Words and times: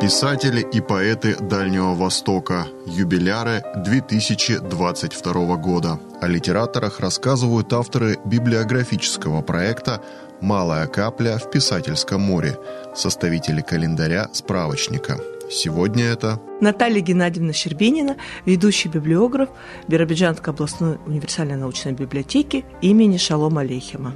Писатели 0.00 0.62
и 0.62 0.80
поэты 0.80 1.36
Дальнего 1.36 1.94
Востока. 1.94 2.66
Юбиляры 2.86 3.62
2022 3.84 5.56
года. 5.56 6.00
О 6.22 6.26
литераторах 6.26 7.00
рассказывают 7.00 7.70
авторы 7.74 8.16
библиографического 8.24 9.42
проекта 9.42 10.02
«Малая 10.40 10.86
капля 10.86 11.36
в 11.36 11.50
писательском 11.50 12.22
море», 12.22 12.58
составители 12.94 13.60
календаря 13.60 14.30
справочника. 14.32 15.18
Сегодня 15.50 16.06
это 16.06 16.40
Наталья 16.62 17.00
Геннадьевна 17.00 17.52
Щербинина, 17.52 18.16
ведущий 18.46 18.88
библиограф 18.88 19.50
Биробиджанской 19.86 20.54
областной 20.54 20.96
универсальной 21.06 21.56
научной 21.56 21.92
библиотеки 21.92 22.64
имени 22.80 23.18
Шалома 23.18 23.60
Алейхима. 23.60 24.14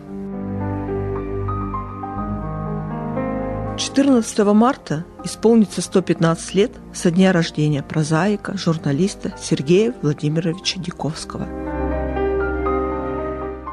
14 3.77 4.38
марта 4.54 5.04
исполнится 5.25 5.82
115 5.82 6.54
лет 6.54 6.71
со 6.93 7.11
дня 7.11 7.32
рождения 7.32 7.82
прозаика, 7.82 8.57
журналиста 8.57 9.35
Сергея 9.36 9.93
Владимировича 10.00 10.81
Диковского. 10.81 11.48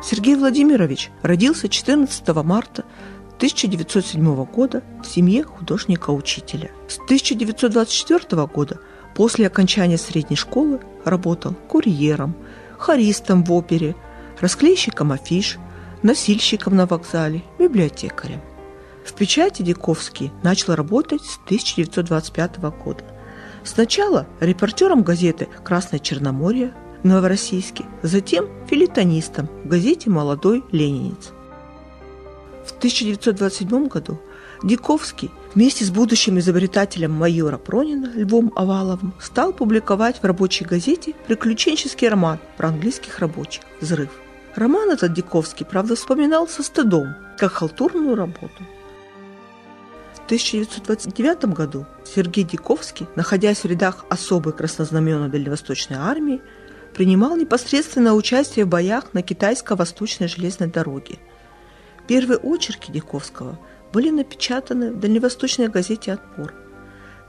Сергей 0.03 0.35
Владимирович 0.35 1.11
родился 1.21 1.69
14 1.69 2.27
марта 2.43 2.83
1907 3.35 4.45
года 4.45 4.81
в 5.03 5.05
семье 5.05 5.43
художника-учителя. 5.43 6.71
С 6.87 6.97
1924 6.97 8.47
года 8.47 8.79
после 9.13 9.45
окончания 9.45 9.99
средней 9.99 10.35
школы 10.35 10.79
работал 11.05 11.53
курьером, 11.67 12.35
хористом 12.79 13.43
в 13.43 13.53
опере, 13.53 13.95
расклейщиком 14.39 15.11
афиш, 15.11 15.59
носильщиком 16.01 16.75
на 16.75 16.87
вокзале, 16.87 17.43
библиотекарем. 17.59 18.41
В 19.03 19.13
печати 19.13 19.61
Диковский 19.63 20.31
начал 20.43 20.75
работать 20.75 21.23
с 21.23 21.37
1925 21.45 22.59
года. 22.83 23.03
Сначала 23.63 24.27
репортером 24.39 25.03
газеты 25.03 25.47
«Красное 25.63 25.99
Черноморье» 25.99 26.73
в 27.03 27.07
Новороссийске, 27.07 27.85
затем 28.03 28.47
филитонистом 28.67 29.47
в 29.63 29.67
газете 29.67 30.09
«Молодой 30.09 30.63
ленинец». 30.71 31.31
В 32.65 32.77
1927 32.77 33.87
году 33.87 34.19
Диковский 34.63 35.31
вместе 35.55 35.83
с 35.83 35.89
будущим 35.89 36.37
изобретателем 36.37 37.11
майора 37.11 37.57
Пронина 37.57 38.11
Львом 38.13 38.51
Оваловым 38.55 39.13
стал 39.19 39.51
публиковать 39.51 40.21
в 40.21 40.23
рабочей 40.23 40.65
газете 40.65 41.13
приключенческий 41.25 42.07
роман 42.07 42.37
про 42.57 42.69
английских 42.69 43.17
рабочих 43.17 43.63
«Взрыв». 43.79 44.09
Роман 44.55 44.91
этот 44.91 45.13
Диковский, 45.13 45.65
правда, 45.65 45.95
вспоминал 45.95 46.47
со 46.47 46.61
стыдом, 46.61 47.15
как 47.37 47.53
халтурную 47.53 48.15
работу– 48.15 48.63
1929 50.31 51.53
году 51.53 51.85
Сергей 52.05 52.45
Диковский, 52.45 53.05
находясь 53.17 53.65
в 53.65 53.65
рядах 53.65 54.05
особой 54.09 54.53
краснознаменной 54.53 55.27
Дальневосточной 55.27 55.97
армии, 55.97 56.39
принимал 56.93 57.35
непосредственное 57.35 58.13
участие 58.13 58.63
в 58.63 58.69
боях 58.69 59.13
на 59.13 59.23
китайско-восточной 59.23 60.29
железной 60.29 60.69
дороге. 60.69 61.19
Первые 62.07 62.39
очерки 62.39 62.93
Диковского 62.93 63.59
были 63.91 64.09
напечатаны 64.09 64.93
в 64.93 65.01
дальневосточной 65.01 65.67
газете 65.67 66.13
«Отпор». 66.13 66.53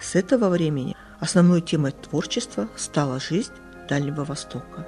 С 0.00 0.14
этого 0.14 0.48
времени 0.48 0.97
основной 1.19 1.61
темой 1.61 1.91
творчества 1.91 2.69
стала 2.77 3.19
жизнь 3.19 3.50
Дальнего 3.89 4.23
Востока. 4.23 4.86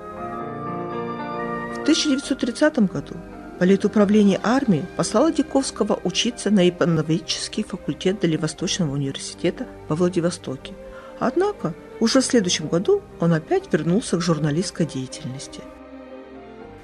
В 1.74 1.82
1930 1.82 2.78
году 2.92 3.16
Политуправление 3.58 4.40
армии 4.42 4.84
послало 4.96 5.30
Диковского 5.30 6.00
учиться 6.02 6.50
на 6.50 6.68
ипановический 6.68 7.62
факультет 7.62 8.20
Дальневосточного 8.20 8.92
университета 8.92 9.68
во 9.88 9.94
Владивостоке. 9.94 10.74
Однако 11.20 11.72
уже 12.00 12.20
в 12.20 12.24
следующем 12.24 12.66
году 12.66 13.00
он 13.20 13.32
опять 13.32 13.72
вернулся 13.72 14.16
к 14.16 14.22
журналистской 14.22 14.86
деятельности. 14.86 15.60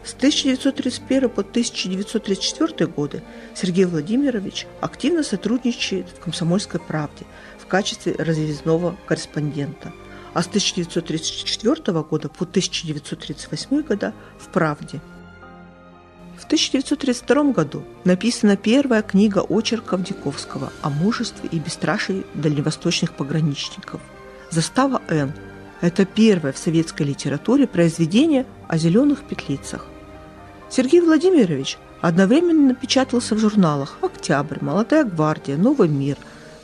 С 0.04 0.14
1931 0.14 1.28
по 1.28 1.42
1934 1.42 2.86
годы 2.86 3.22
Сергей 3.54 3.84
Владимирович 3.84 4.68
активно 4.80 5.24
сотрудничает 5.24 6.06
в 6.08 6.20
«Комсомольской 6.20 6.80
правде» 6.80 7.26
в 7.58 7.66
качестве 7.66 8.14
разъездного 8.16 8.96
корреспондента, 9.06 9.92
а 10.34 10.42
с 10.42 10.46
1934 10.46 12.00
года 12.02 12.28
по 12.28 12.44
1938 12.44 13.82
года 13.82 14.14
в 14.38 14.48
«Правде» 14.48 15.00
В 16.40 16.44
1932 16.46 17.52
году 17.52 17.84
написана 18.04 18.56
первая 18.56 19.02
книга 19.02 19.40
очерков 19.40 20.02
Диковского 20.02 20.72
о 20.80 20.88
мужестве 20.88 21.48
и 21.52 21.58
бесстрашии 21.58 22.24
дальневосточных 22.32 23.12
пограничников. 23.12 24.00
«Застава 24.50 25.02
Н»– 25.08 25.34
это 25.82 26.06
первое 26.06 26.52
в 26.52 26.58
советской 26.58 27.02
литературе 27.02 27.66
произведение 27.66 28.46
о 28.68 28.78
зеленых 28.78 29.22
петлицах. 29.22 29.86
Сергей 30.70 31.02
Владимирович 31.02 31.76
одновременно 32.00 32.74
печатался 32.74 33.34
в 33.34 33.38
журналах 33.38 33.98
«Октябрь», 34.00 34.58
«Молодая 34.62 35.04
гвардия», 35.04 35.58
«Новый 35.58 35.88
мир», 35.88 36.16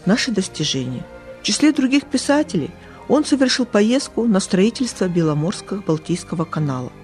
«Наши 0.06 0.30
достижения». 0.30 1.04
В 1.42 1.44
числе 1.44 1.72
других 1.72 2.06
писателей 2.06 2.70
он 3.08 3.26
совершил 3.26 3.66
поездку 3.66 4.24
на 4.24 4.40
строительство 4.40 5.06
Беломорского 5.06 5.82
Балтийского 5.82 6.46
канала– 6.46 6.90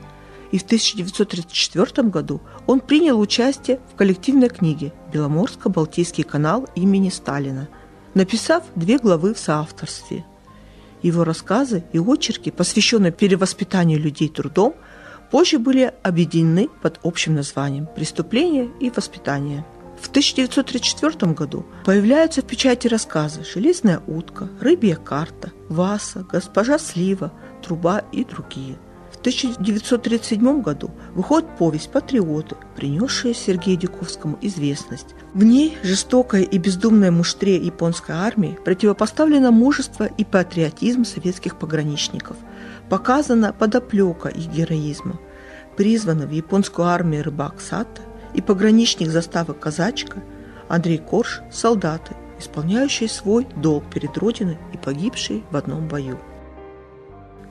и 0.53 0.59
в 0.59 0.63
1934 0.63 2.09
году 2.09 2.41
он 2.67 2.81
принял 2.81 3.19
участие 3.19 3.81
в 3.93 3.97
коллективной 3.97 4.51
книге 4.51 4.93
«Беломорско-Балтийский 5.13 6.25
канал 6.25 6.69
имени 6.77 7.09
Сталина», 7.09 7.69
написав 8.15 8.63
две 8.77 8.99
главы 8.99 9.35
в 9.35 9.39
соавторстве. 9.39 10.25
Его 11.03 11.25
рассказы 11.25 11.85
и 11.93 11.99
очерки, 11.99 12.51
посвященные 12.51 13.11
перевоспитанию 13.11 13.99
людей 13.99 14.29
трудом, 14.29 14.75
позже 15.31 15.59
были 15.59 15.93
объединены 16.03 16.69
под 16.83 17.01
общим 17.03 17.35
названием 17.35 17.89
«Преступление 17.97 18.71
и 18.79 18.91
воспитание». 18.91 19.65
В 20.01 20.09
1934 20.09 21.33
году 21.33 21.65
появляются 21.85 22.43
в 22.43 22.45
печати 22.45 22.89
рассказы 22.89 23.43
«Железная 23.43 24.03
утка», 24.07 24.51
«Рыбья 24.61 24.97
карта», 24.97 25.53
«Васа», 25.69 26.27
«Госпожа 26.31 26.79
Слива», 26.79 27.33
«Труба» 27.63 28.03
и 28.13 28.25
другие– 28.25 28.77
1937 29.23 30.63
году 30.63 30.91
выходит 31.15 31.49
повесть 31.57 31.93
«Патриоты», 31.93 32.57
принесшая 32.75 33.35
Сергею 33.35 33.79
Дюковскому 33.79 34.37
известность. 34.41 35.15
В 35.33 35.45
ней 35.45 35.79
жестокая 35.85 36.43
и 36.43 36.59
бездумная 36.59 37.13
муштре 37.13 37.57
японской 37.57 38.17
армии 38.17 38.59
противопоставлено 38.65 39.53
мужество 39.53 40.07
и 40.07 40.25
патриотизм 40.25 41.05
советских 41.05 41.57
пограничников. 41.57 42.37
Показана 42.89 43.53
подоплека 43.53 44.29
их 44.29 44.49
героизма. 44.49 45.21
Призваны 45.77 46.27
в 46.27 46.33
японскую 46.33 46.89
армию 46.89 47.23
рыбак 47.23 47.61
Сата 47.61 48.03
и 48.35 48.43
пограничник 48.43 49.09
заставы 49.09 49.55
«Казачка» 49.55 50.21
Андрей 50.69 50.99
Корж– 50.99 51.43
солдаты, 51.53 52.17
исполняющие 52.41 53.09
свой 53.09 53.47
долг 53.55 53.85
перед 53.89 54.19
Родиной 54.19 54.59
и 54.73 54.79
погибшие 54.79 55.45
в 55.53 55.57
одном 55.57 55.87
бою. 55.87 56.19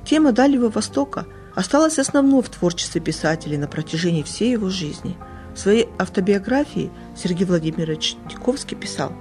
Тема 0.04 0.34
Дальнего 0.34 0.68
Востока– 0.68 1.26
осталось 1.56 2.00
основной 2.00 2.42
в 2.42 2.50
творчестве 2.50 3.02
писателя 3.02 3.58
на 3.58 3.68
протяжении 3.68 4.24
всей 4.24 4.52
его 4.52 4.70
жизни. 4.70 5.18
В 5.54 5.60
своей 5.60 5.90
автобиографии 5.98 6.92
Сергей 7.16 7.46
Владимирович 7.46 8.16
Диковский 8.30 8.78
писал 8.78 9.14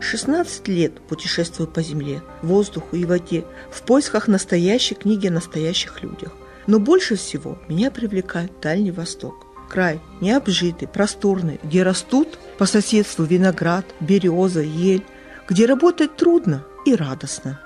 «16 0.00 0.70
лет 0.70 1.00
путешествую 1.02 1.68
по 1.68 1.82
земле, 1.82 2.22
воздуху 2.42 2.96
и 2.96 3.04
воде 3.04 3.44
в 3.70 3.82
поисках 3.82 4.28
настоящей 4.28 4.94
книги 4.94 5.28
о 5.28 5.32
настоящих 5.32 6.02
людях. 6.02 6.32
Но 6.66 6.78
больше 6.78 7.16
всего 7.16 7.58
меня 7.68 7.90
привлекает 7.90 8.52
Дальний 8.60 8.92
Восток. 8.92 9.46
Край 9.68 10.00
необжитый, 10.20 10.88
просторный, 10.88 11.60
где 11.62 11.82
растут 11.82 12.38
по 12.58 12.66
соседству 12.66 13.24
виноград, 13.24 13.86
береза, 14.00 14.60
ель, 14.60 15.04
где 15.48 15.66
работать 15.66 16.16
трудно 16.16 16.64
и 16.84 16.94
радостно. 16.94 17.60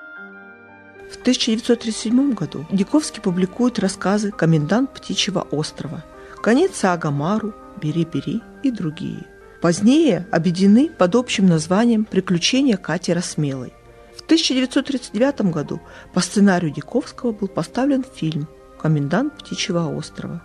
В 1.15 1.21
1937 1.25 2.35
году 2.35 2.67
Диковский 2.73 3.23
публикует 3.23 3.79
рассказы 3.79 4.33
«Комендант 4.33 4.93
Птичьего 4.93 5.47
острова», 5.53 6.05
«Конец 6.43 6.83
Агамару», 6.85 7.55
«Бери-бери» 7.81 8.43
и 8.65 8.73
другие. 8.73 9.25
Позднее 9.63 10.27
объединены 10.33 10.91
под 10.91 11.15
общим 11.15 11.47
названием 11.47 12.05
«Приключения 12.05 12.77
Кати 12.77 13.13
Расмелой». 13.13 13.73
В 14.17 14.23
1939 14.23 15.53
году 15.53 15.81
по 16.13 16.21
сценарию 16.21 16.73
Диковского 16.73 17.31
был 17.31 17.47
поставлен 17.47 18.05
фильм 18.05 18.49
«Комендант 18.81 19.39
Птичьего 19.39 19.87
острова». 19.97 20.43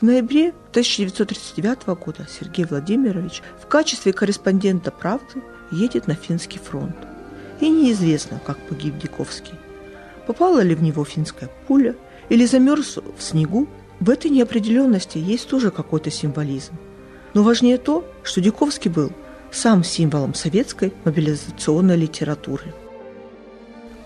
В 0.00 0.04
ноябре 0.04 0.50
1939 0.70 1.86
года 1.98 2.26
Сергей 2.30 2.66
Владимирович 2.66 3.42
в 3.60 3.66
качестве 3.66 4.12
корреспондента 4.12 4.92
«Правды» 4.92 5.42
едет 5.72 6.06
на 6.06 6.14
финский 6.14 6.60
фронт 6.60 6.94
и 7.60 7.68
неизвестно, 7.68 8.40
как 8.44 8.58
погиб 8.58 8.98
Диковский. 8.98 9.54
Попала 10.26 10.60
ли 10.60 10.74
в 10.74 10.82
него 10.82 11.04
финская 11.04 11.50
пуля 11.66 11.94
или 12.28 12.46
замерз 12.46 12.98
в 13.16 13.22
снегу, 13.22 13.68
в 14.00 14.10
этой 14.10 14.30
неопределенности 14.30 15.18
есть 15.18 15.48
тоже 15.48 15.70
какой-то 15.70 16.10
символизм. 16.10 16.74
Но 17.34 17.42
важнее 17.42 17.78
то, 17.78 18.04
что 18.22 18.40
Диковский 18.40 18.90
был 18.90 19.12
сам 19.50 19.84
символом 19.84 20.34
советской 20.34 20.92
мобилизационной 21.04 21.96
литературы– 21.96 22.74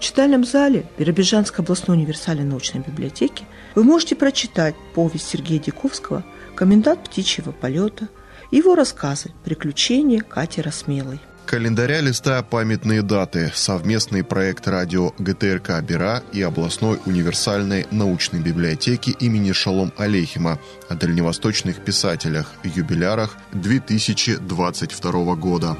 читальном 0.04 0.44
зале 0.44 0.84
Биробиджанской 0.98 1.64
областной 1.64 1.96
универсальной 1.96 2.44
научной 2.44 2.82
библиотеки 2.82 3.46
вы 3.74 3.84
можете 3.84 4.14
прочитать 4.14 4.74
повесть 4.94 5.26
Сергея 5.26 5.58
Диковского 5.58 6.22
«Комендант 6.54 7.04
птичьего 7.04 7.52
полета», 7.52 8.08
его 8.50 8.74
рассказы 8.74 9.30
«Приключения 9.44 10.20
Катера 10.20 10.70
Смелой». 10.70 11.20
Календаря 11.46 12.00
листая 12.00 12.42
памятные 12.42 13.02
даты, 13.02 13.52
совместный 13.54 14.24
проект 14.24 14.66
радио 14.66 15.12
ГТРК 15.18 15.82
«Бера» 15.82 16.22
и 16.32 16.40
областной 16.42 16.98
универсальной 17.04 17.86
научной 17.90 18.40
библиотеки 18.40 19.10
имени 19.10 19.52
Шалом 19.52 19.92
Алейхима 19.98 20.58
о 20.88 20.94
дальневосточных 20.94 21.84
писателях, 21.84 22.50
юбилярах 22.64 23.36
2022 23.52 25.34
года. 25.36 25.76